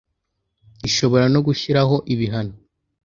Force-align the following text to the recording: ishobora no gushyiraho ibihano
ishobora 0.87 1.25
no 1.33 1.39
gushyiraho 1.47 1.95
ibihano 2.13 2.55